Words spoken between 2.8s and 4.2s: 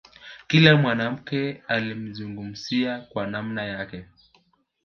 kwa namna yake